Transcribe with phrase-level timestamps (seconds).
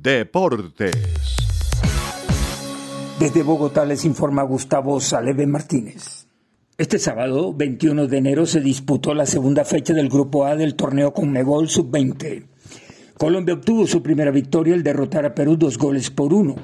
[0.00, 0.96] Deportes.
[3.18, 6.26] Desde Bogotá les informa Gustavo Saleve Martínez.
[6.78, 11.12] Este sábado, 21 de enero, se disputó la segunda fecha del Grupo A del torneo
[11.12, 12.46] Conmebol Sub-20.
[13.18, 16.56] Colombia obtuvo su primera victoria al derrotar a Perú dos goles por uno.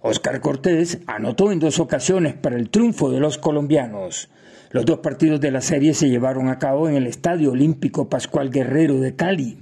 [0.00, 4.28] Oscar Cortés anotó en dos ocasiones para el triunfo de los colombianos.
[4.70, 8.50] Los dos partidos de la serie se llevaron a cabo en el Estadio Olímpico Pascual
[8.50, 9.58] Guerrero de Cali.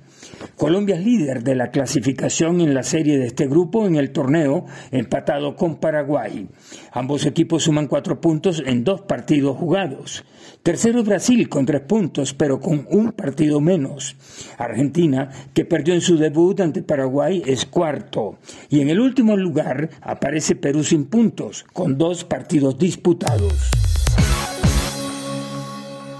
[0.61, 4.67] Colombia es líder de la clasificación en la serie de este grupo en el torneo,
[4.91, 6.49] empatado con Paraguay.
[6.93, 10.23] Ambos equipos suman cuatro puntos en dos partidos jugados.
[10.63, 14.17] Tercero Brasil con tres puntos, pero con un partido menos.
[14.59, 18.37] Argentina, que perdió en su debut ante Paraguay, es cuarto.
[18.69, 23.71] Y en el último lugar aparece Perú sin puntos, con dos partidos disputados.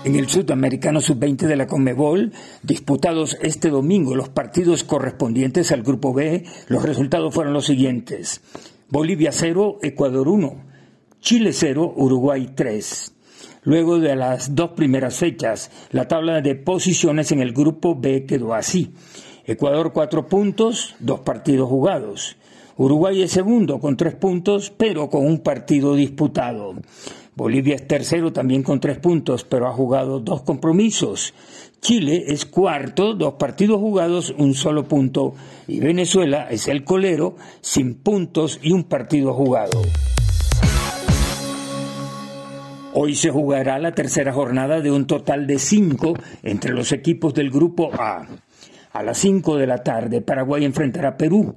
[0.03, 2.33] En el Sudamericano Sub-20 de la Conmebol,
[2.63, 8.41] disputados este domingo los partidos correspondientes al Grupo B, los resultados fueron los siguientes.
[8.89, 10.65] Bolivia 0, Ecuador 1,
[11.21, 13.15] Chile 0, Uruguay 3.
[13.65, 18.55] Luego de las dos primeras fechas, la tabla de posiciones en el Grupo B quedó
[18.55, 18.95] así.
[19.45, 22.39] Ecuador 4 puntos, dos partidos jugados.
[22.79, 26.77] Uruguay es segundo con tres puntos, pero con un partido disputado.
[27.37, 31.33] Bolivia es tercero también con tres puntos, pero ha jugado dos compromisos.
[31.81, 35.35] Chile es cuarto, dos partidos jugados, un solo punto.
[35.67, 39.81] Y Venezuela es el colero, sin puntos y un partido jugado.
[42.93, 47.51] Hoy se jugará la tercera jornada de un total de cinco entre los equipos del
[47.51, 48.27] Grupo A.
[48.93, 51.55] A las cinco de la tarde, Paraguay enfrentará a Perú.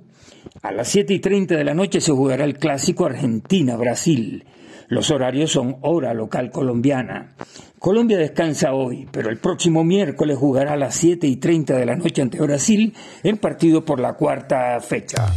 [0.61, 4.45] A las siete y treinta de la noche se jugará el clásico Argentina-Brasil.
[4.87, 7.33] Los horarios son hora local colombiana.
[7.79, 11.95] Colombia descansa hoy, pero el próximo miércoles jugará a las 7 y 30 de la
[11.95, 15.33] noche ante Brasil en partido por la cuarta fecha.